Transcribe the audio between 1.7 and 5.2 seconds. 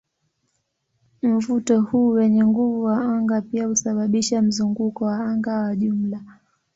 huu wenye nguvu wa anga pia husababisha mzunguko wa